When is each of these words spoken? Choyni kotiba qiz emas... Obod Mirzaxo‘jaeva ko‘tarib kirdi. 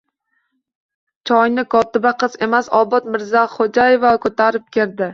Choyni 1.31 1.65
kotiba 1.75 2.15
qiz 2.25 2.39
emas... 2.49 2.73
Obod 2.81 3.13
Mirzaxo‘jaeva 3.15 4.19
ko‘tarib 4.29 4.71
kirdi. 4.79 5.09